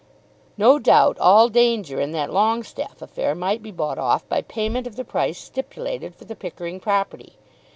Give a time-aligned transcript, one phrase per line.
[0.57, 4.95] No doubt all danger in that Longestaffe affair might be bought off by payment of
[4.95, 7.35] the price stipulated for the Pickering property.